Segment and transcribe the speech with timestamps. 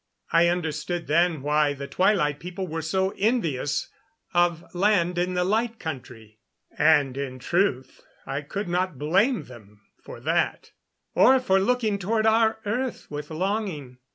[0.31, 3.87] I understood then why the Twilight People were so envious
[4.33, 6.39] of land in the Light Country;
[6.75, 10.71] and, in truth, I could not blame them for that,
[11.13, 13.99] or for looking toward our earth with longing.